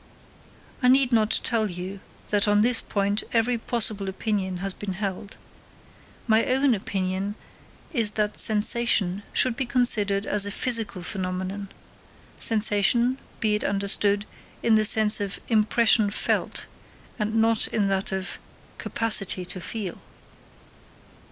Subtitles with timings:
[0.81, 1.99] I need not tell you
[2.29, 5.37] that on this point every possible opinion has been held.
[6.25, 7.35] My own opinion
[7.93, 11.69] is that sensation should be considered as a physical phenomenon;
[12.39, 14.25] sensation, be it understood,
[14.63, 16.65] in the sense of impression felt,
[17.19, 18.39] and not in that of
[18.79, 19.99] capacity to feel.